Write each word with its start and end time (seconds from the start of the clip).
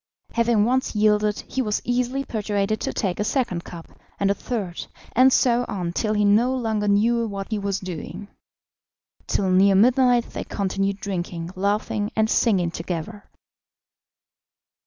Having 0.31 0.65
once 0.65 0.95
yielded, 0.95 1.41
he 1.41 1.61
was 1.61 1.79
easily 1.85 2.25
persuaded 2.25 2.81
to 2.81 2.91
take 2.91 3.19
a 3.19 3.23
second 3.23 3.63
cup, 3.63 3.87
and 4.19 4.31
a 4.31 4.33
third, 4.33 4.87
and 5.15 5.31
so 5.31 5.63
on 5.67 5.93
till 5.93 6.15
he 6.15 6.25
no 6.25 6.55
longer 6.55 6.87
knew 6.87 7.27
what 7.27 7.51
he 7.51 7.59
was 7.59 7.79
doing. 7.79 8.27
Till 9.27 9.51
near 9.51 9.75
midnight 9.75 10.25
they 10.31 10.43
continued 10.43 10.99
drinking, 10.99 11.51
laughing, 11.55 12.11
and 12.15 12.31
singing 12.31 12.71
together. 12.71 13.29